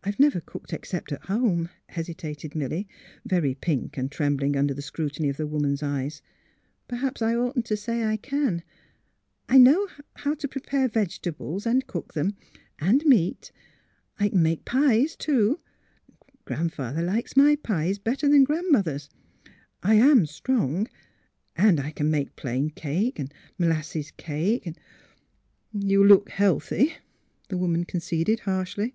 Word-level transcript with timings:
"*' 0.02 0.02
I've 0.10 0.18
never 0.18 0.40
cooked 0.40 0.72
except 0.72 1.12
at 1.12 1.26
home," 1.26 1.68
hesitated 1.90 2.54
Milly, 2.54 2.88
very 3.26 3.54
pink 3.54 3.98
and 3.98 4.10
trembling 4.10 4.56
under 4.56 4.72
the 4.72 4.80
scrutiny 4.80 5.28
of 5.28 5.36
the 5.36 5.46
woman's 5.46 5.82
eyes;" 5.82 6.22
perhaps 6.88 7.20
I 7.20 7.34
oughtn't 7.34 7.66
to 7.66 7.76
say 7.76 8.02
I 8.02 8.16
can. 8.16 8.62
I 9.46 9.58
know 9.58 9.88
how 10.16 10.32
to 10.36 10.48
prepare 10.48 10.88
vegetables, 10.88 11.66
and 11.66 11.82
A 11.82 11.84
LITTLE 11.86 12.06
JOURNEY 12.14 12.28
115 12.30 12.32
cook 12.32 12.48
them; 12.48 12.62
and— 12.88 13.02
and 13.02 13.10
meat. 13.10 13.52
I 14.18 14.30
can 14.30 14.42
make 14.42 14.64
pies, 14.64 15.16
too;— 15.16 15.60
Gran 16.46 16.70
'father 16.70 17.02
likes 17.02 17.36
my 17.36 17.56
pies 17.56 17.98
better 17.98 18.26
than 18.26 18.44
Gran' 18.44 18.72
mother 18.72 18.98
's. 19.00 19.10
I— 19.82 19.92
I 19.92 19.94
am 19.96 20.24
strong, 20.24 20.88
and— 21.56 21.78
I 21.78 21.90
can 21.90 22.10
make 22.10 22.36
plain 22.36 22.70
cake, 22.70 23.20
molasses 23.58 24.12
cake 24.12 24.64
and 24.66 24.78
"*' 25.46 25.72
You 25.74 26.02
look 26.02 26.30
healthy," 26.30 26.94
the 27.50 27.58
woman 27.58 27.84
conceded, 27.84 28.40
harshly. 28.40 28.94